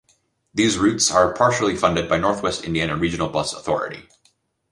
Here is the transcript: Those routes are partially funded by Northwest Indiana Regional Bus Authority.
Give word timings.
Those 0.51 0.77
routes 0.77 1.11
are 1.11 1.31
partially 1.31 1.75
funded 1.75 2.09
by 2.09 2.17
Northwest 2.17 2.63
Indiana 2.63 2.97
Regional 2.97 3.29
Bus 3.29 3.53
Authority. 3.53 4.09